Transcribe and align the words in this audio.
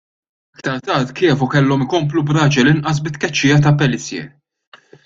Aktar 0.55 0.79
tard 0.87 1.11
Chievo 1.19 1.49
kellhom 1.57 1.85
ikomplu 1.87 2.25
b'raġel 2.33 2.73
inqas 2.73 3.05
bit-tkeċċija 3.07 3.63
ta' 3.69 3.79
Pellissier. 3.85 4.31